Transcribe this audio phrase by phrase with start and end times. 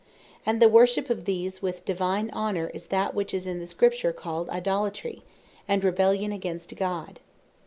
[0.47, 4.11] And the worship of these with Divine Honour, is that which is in the Scripture
[4.11, 5.21] called Idolatry,
[5.67, 7.19] and Rebellion against God.